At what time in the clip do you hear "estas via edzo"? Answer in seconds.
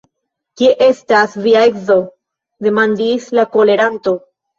0.85-1.97